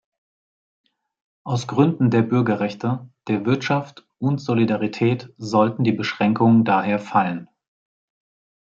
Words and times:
Aus 1.43 1.67
Gründen 1.67 2.09
der 2.09 2.23
Bürgerrechte, 2.23 3.07
der 3.27 3.45
Wirtschaft 3.45 4.07
und 4.17 4.39
Solidarität 4.39 5.31
sollten 5.37 5.83
die 5.83 5.91
Beschränkungen 5.91 6.65
daher 6.65 6.97
fallen. 6.97 7.47